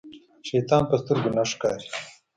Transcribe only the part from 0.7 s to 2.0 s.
په سترګو نه ښکاري.